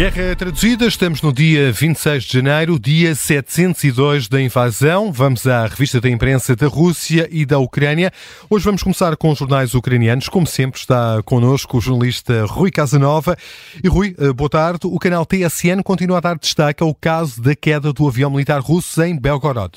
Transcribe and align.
Guerra 0.00 0.34
traduzida, 0.34 0.86
estamos 0.86 1.20
no 1.20 1.30
dia 1.30 1.70
26 1.70 2.24
de 2.24 2.32
janeiro, 2.32 2.80
dia 2.80 3.14
702 3.14 4.28
da 4.28 4.40
invasão. 4.40 5.12
Vamos 5.12 5.46
à 5.46 5.66
revista 5.66 6.00
da 6.00 6.08
imprensa 6.08 6.56
da 6.56 6.68
Rússia 6.68 7.28
e 7.30 7.44
da 7.44 7.58
Ucrânia. 7.58 8.10
Hoje 8.48 8.64
vamos 8.64 8.82
começar 8.82 9.14
com 9.18 9.30
os 9.30 9.38
jornais 9.38 9.74
ucranianos. 9.74 10.26
Como 10.30 10.46
sempre, 10.46 10.80
está 10.80 11.22
connosco 11.22 11.76
o 11.76 11.80
jornalista 11.82 12.46
Rui 12.46 12.70
Casanova. 12.70 13.36
E 13.84 13.88
Rui, 13.88 14.16
eh, 14.18 14.32
boa 14.32 14.48
tarde. 14.48 14.86
O 14.86 14.98
canal 14.98 15.26
TSN 15.26 15.82
continua 15.84 16.16
a 16.16 16.20
dar 16.22 16.38
destaque 16.38 16.82
ao 16.82 16.94
caso 16.94 17.42
da 17.42 17.54
queda 17.54 17.92
do 17.92 18.08
avião 18.08 18.30
militar 18.30 18.62
russo 18.62 19.02
em 19.02 19.20
Belgorod. 19.20 19.72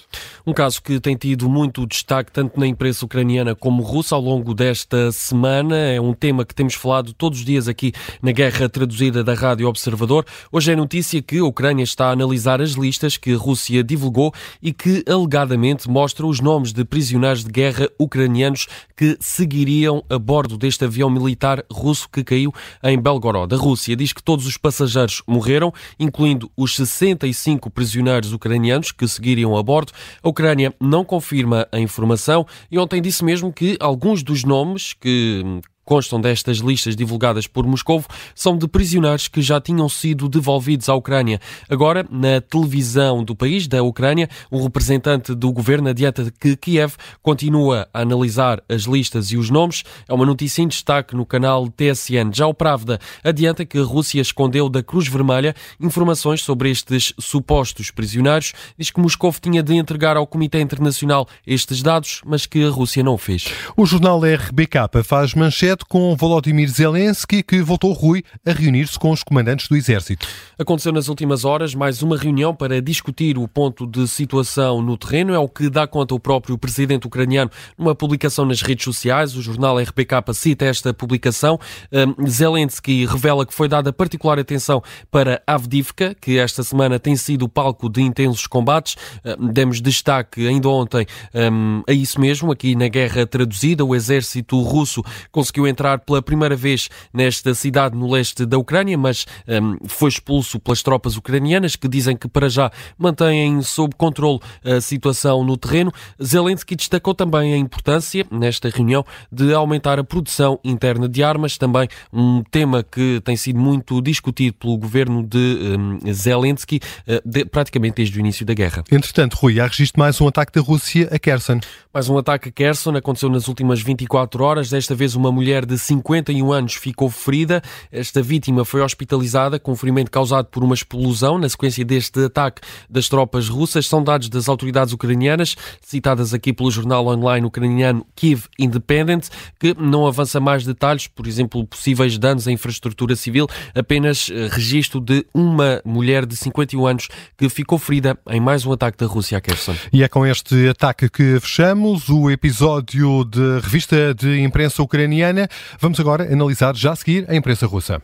Um 0.47 0.53
caso 0.53 0.81
que 0.81 1.01
tem 1.01 1.17
tido 1.17 1.49
muito 1.49 1.85
destaque 1.85 2.31
tanto 2.31 2.57
na 2.57 2.65
imprensa 2.65 3.03
ucraniana 3.03 3.55
como 3.55 3.83
russa 3.83 4.15
ao 4.15 4.21
longo 4.21 4.53
desta 4.53 5.11
semana. 5.11 5.75
É 5.75 5.99
um 5.99 6.13
tema 6.13 6.45
que 6.45 6.55
temos 6.55 6.75
falado 6.75 7.11
todos 7.11 7.39
os 7.39 7.45
dias 7.45 7.67
aqui 7.67 7.91
na 8.21 8.31
Guerra 8.31 8.69
Traduzida 8.69 9.21
da 9.21 9.33
Rádio 9.33 9.67
Observador. 9.67 10.12
Hoje 10.51 10.71
é 10.71 10.75
notícia 10.75 11.21
que 11.21 11.39
a 11.39 11.45
Ucrânia 11.45 11.83
está 11.83 12.07
a 12.07 12.11
analisar 12.11 12.61
as 12.61 12.71
listas 12.71 13.17
que 13.17 13.33
a 13.33 13.37
Rússia 13.37 13.83
divulgou 13.83 14.33
e 14.61 14.73
que 14.73 15.03
alegadamente 15.07 15.89
mostram 15.89 16.29
os 16.29 16.39
nomes 16.39 16.73
de 16.73 16.83
prisioneiros 16.83 17.43
de 17.43 17.51
guerra 17.51 17.89
ucranianos 17.97 18.67
que 18.95 19.17
seguiriam 19.19 20.03
a 20.09 20.19
bordo 20.19 20.57
deste 20.57 20.85
avião 20.85 21.09
militar 21.09 21.63
russo 21.71 22.07
que 22.09 22.23
caiu 22.23 22.53
em 22.83 22.99
Belgorod. 22.99 23.53
A 23.53 23.57
Rússia 23.57 23.95
diz 23.95 24.13
que 24.13 24.21
todos 24.21 24.45
os 24.45 24.57
passageiros 24.57 25.23
morreram, 25.27 25.73
incluindo 25.99 26.51
os 26.55 26.75
65 26.75 27.69
prisioneiros 27.69 28.33
ucranianos 28.33 28.91
que 28.91 29.07
seguiriam 29.07 29.57
a 29.57 29.63
bordo. 29.63 29.91
A 30.21 30.29
Ucrânia 30.29 30.73
não 30.79 31.03
confirma 31.05 31.67
a 31.71 31.79
informação 31.79 32.45
e 32.69 32.77
ontem 32.77 33.01
disse 33.01 33.23
mesmo 33.23 33.51
que 33.51 33.77
alguns 33.79 34.21
dos 34.23 34.43
nomes 34.43 34.93
que 34.93 35.61
constam 35.85 36.19
destas 36.19 36.57
listas 36.57 36.95
divulgadas 36.95 37.47
por 37.47 37.65
Moscovo 37.65 38.07
são 38.33 38.57
de 38.57 38.67
prisioneiros 38.67 39.27
que 39.27 39.41
já 39.41 39.59
tinham 39.59 39.87
sido 39.89 40.29
devolvidos 40.29 40.89
à 40.89 40.95
Ucrânia. 40.95 41.39
Agora, 41.69 42.05
na 42.09 42.41
televisão 42.41 43.23
do 43.23 43.35
país, 43.35 43.67
da 43.67 43.83
Ucrânia, 43.83 44.29
um 44.51 44.61
representante 44.63 45.35
do 45.35 45.51
governo 45.51 45.89
adianta 45.89 46.31
que 46.39 46.55
Kiev 46.55 46.95
continua 47.21 47.87
a 47.93 48.01
analisar 48.01 48.61
as 48.69 48.83
listas 48.83 49.31
e 49.31 49.37
os 49.37 49.49
nomes. 49.49 49.83
É 50.07 50.13
uma 50.13 50.25
notícia 50.25 50.61
em 50.61 50.67
destaque 50.67 51.15
no 51.15 51.25
canal 51.25 51.67
TSN. 51.67 52.31
Já 52.33 52.47
o 52.47 52.53
Pravda 52.53 52.99
adianta 53.23 53.65
que 53.65 53.77
a 53.77 53.83
Rússia 53.83 54.21
escondeu 54.21 54.69
da 54.69 54.83
Cruz 54.83 55.07
Vermelha 55.07 55.55
informações 55.79 56.41
sobre 56.41 56.69
estes 56.69 57.13
supostos 57.19 57.91
prisioneiros. 57.91 58.53
Diz 58.77 58.91
que 58.91 58.99
Moscovo 58.99 59.39
tinha 59.39 59.63
de 59.63 59.73
entregar 59.75 60.17
ao 60.17 60.27
Comitê 60.27 60.61
Internacional 60.61 61.27
estes 61.45 61.81
dados, 61.81 62.21
mas 62.25 62.45
que 62.45 62.63
a 62.63 62.69
Rússia 62.69 63.03
não 63.03 63.13
o 63.13 63.17
fez. 63.17 63.45
O 63.75 63.85
jornal 63.85 64.19
RBK 64.19 65.03
faz 65.03 65.33
manchete 65.33 65.72
com 65.81 66.15
Volodymyr 66.15 66.69
Zelensky, 66.69 67.41
que 67.41 67.61
voltou 67.61 67.91
Rui 67.93 68.23
a 68.45 68.51
reunir-se 68.51 68.99
com 68.99 69.11
os 69.11 69.23
comandantes 69.23 69.67
do 69.67 69.75
Exército. 69.75 70.27
Aconteceu 70.59 70.91
nas 70.91 71.07
últimas 71.07 71.43
horas 71.43 71.73
mais 71.73 72.03
uma 72.03 72.17
reunião 72.17 72.53
para 72.53 72.81
discutir 72.81 73.37
o 73.37 73.47
ponto 73.47 73.87
de 73.87 74.07
situação 74.07 74.81
no 74.81 74.97
terreno. 74.97 75.33
É 75.33 75.39
o 75.39 75.49
que 75.49 75.69
dá 75.69 75.87
conta 75.87 76.13
o 76.13 76.19
próprio 76.19 76.57
presidente 76.57 77.07
ucraniano 77.07 77.49
numa 77.77 77.95
publicação 77.95 78.45
nas 78.45 78.61
redes 78.61 78.83
sociais. 78.83 79.35
O 79.35 79.41
jornal 79.41 79.79
RPK 79.79 80.33
cita 80.33 80.65
esta 80.65 80.93
publicação. 80.93 81.59
Um, 81.91 82.27
Zelensky 82.27 83.05
revela 83.05 83.45
que 83.45 83.53
foi 83.53 83.67
dada 83.67 83.91
particular 83.91 84.37
atenção 84.37 84.83
para 85.09 85.41
Avdivka, 85.47 86.15
que 86.19 86.37
esta 86.37 86.63
semana 86.63 86.99
tem 86.99 87.15
sido 87.15 87.49
palco 87.49 87.89
de 87.89 88.01
intensos 88.01 88.45
combates. 88.47 88.95
Um, 89.25 89.47
demos 89.47 89.81
destaque 89.81 90.47
ainda 90.47 90.69
ontem 90.69 91.05
um, 91.33 91.81
a 91.87 91.93
isso 91.93 92.19
mesmo, 92.19 92.51
aqui 92.51 92.75
na 92.75 92.87
guerra 92.87 93.25
traduzida. 93.25 93.83
O 93.85 93.95
exército 93.95 94.61
russo 94.61 95.03
conseguiu 95.31 95.62
conseguiu 95.63 95.67
entrar 95.67 95.99
pela 95.99 96.21
primeira 96.21 96.55
vez 96.55 96.89
nesta 97.13 97.53
cidade 97.53 97.95
no 97.95 98.11
leste 98.11 98.45
da 98.45 98.57
Ucrânia, 98.57 98.97
mas 98.97 99.25
um, 99.47 99.77
foi 99.87 100.09
expulso 100.09 100.59
pelas 100.59 100.81
tropas 100.81 101.15
ucranianas 101.15 101.75
que 101.75 101.87
dizem 101.87 102.15
que 102.15 102.27
para 102.27 102.49
já 102.49 102.71
mantêm 102.97 103.61
sob 103.61 103.95
controle 103.95 104.39
a 104.63 104.81
situação 104.81 105.43
no 105.43 105.55
terreno. 105.57 105.91
Zelensky 106.21 106.75
destacou 106.75 107.13
também 107.13 107.53
a 107.53 107.57
importância 107.57 108.25
nesta 108.31 108.69
reunião 108.69 109.05
de 109.31 109.53
aumentar 109.53 109.99
a 109.99 110.03
produção 110.03 110.59
interna 110.63 111.07
de 111.07 111.23
armas, 111.23 111.57
também 111.57 111.87
um 112.11 112.43
tema 112.43 112.83
que 112.83 113.21
tem 113.23 113.35
sido 113.35 113.59
muito 113.59 114.01
discutido 114.01 114.57
pelo 114.57 114.77
governo 114.77 115.23
de 115.23 115.37
um, 115.77 116.13
Zelensky 116.13 116.79
uh, 117.07 117.21
de, 117.27 117.45
praticamente 117.45 117.95
desde 117.95 118.17
o 118.17 118.19
início 118.19 118.45
da 118.45 118.53
guerra. 118.53 118.83
Entretanto, 118.91 119.35
Rui, 119.35 119.59
há 119.59 119.67
registro 119.67 119.99
mais 119.99 120.19
um 120.19 120.27
ataque 120.27 120.51
da 120.51 120.61
Rússia 120.61 121.07
a 121.11 121.19
Kherson. 121.19 121.59
Mais 121.93 122.09
um 122.09 122.17
ataque 122.17 122.49
a 122.49 122.51
Kherson 122.51 122.95
aconteceu 122.95 123.29
nas 123.29 123.47
últimas 123.47 123.81
24 123.81 124.43
horas. 124.43 124.69
Desta 124.69 124.95
vez, 124.95 125.15
uma 125.15 125.31
mulher 125.31 125.52
mulher 125.53 125.65
de 125.67 125.77
51 125.77 126.51
anos 126.51 126.73
ficou 126.73 127.09
ferida. 127.11 127.61
Esta 127.91 128.23
vítima 128.23 128.65
foi 128.65 128.81
hospitalizada 128.81 129.59
com 129.59 129.75
ferimento 129.75 130.09
causado 130.09 130.47
por 130.47 130.63
uma 130.63 130.73
explosão 130.73 131.37
na 131.37 131.47
sequência 131.47 131.85
deste 131.85 132.25
ataque 132.25 132.61
das 132.89 133.07
tropas 133.07 133.47
russas. 133.47 133.85
São 133.85 134.03
dados 134.03 134.29
das 134.29 134.49
autoridades 134.49 134.93
ucranianas, 134.93 135.55
citadas 135.79 136.33
aqui 136.33 136.51
pelo 136.51 136.71
jornal 136.71 137.05
online 137.05 137.45
ucraniano 137.45 138.03
Kiev 138.15 138.45
Independent, 138.57 139.27
que 139.59 139.75
não 139.77 140.07
avança 140.07 140.39
mais 140.39 140.65
detalhes, 140.65 141.05
por 141.05 141.27
exemplo, 141.27 141.65
possíveis 141.67 142.17
danos 142.17 142.47
à 142.47 142.51
infraestrutura 142.51 143.15
civil, 143.15 143.47
apenas 143.75 144.31
eh, 144.31 144.49
registro 144.51 144.99
de 144.99 145.23
uma 145.35 145.81
mulher 145.85 146.25
de 146.25 146.35
51 146.35 146.85
anos 146.87 147.09
que 147.37 147.47
ficou 147.47 147.77
ferida 147.77 148.17
em 148.29 148.39
mais 148.39 148.65
um 148.65 148.71
ataque 148.71 148.97
da 148.97 149.05
Rússia 149.05 149.37
a 149.37 149.41
Kherson. 149.41 149.75
E 149.91 150.01
é 150.03 150.07
com 150.07 150.25
este 150.25 150.67
ataque 150.69 151.09
que 151.09 151.39
fechamos 151.39 152.09
o 152.09 152.31
episódio 152.31 153.23
de 153.25 153.59
revista 153.59 154.15
de 154.15 154.41
imprensa 154.41 154.81
ucraniana. 154.81 155.42
Vamos 155.79 155.99
agora 155.99 156.31
analisar 156.31 156.75
já 156.75 156.91
a 156.91 156.95
seguir 156.95 157.25
a 157.29 157.35
imprensa 157.35 157.65
russa. 157.65 158.01